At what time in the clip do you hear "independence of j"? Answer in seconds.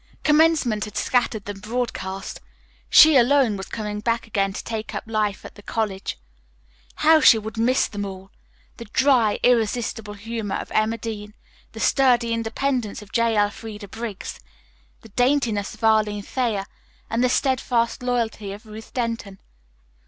12.33-13.37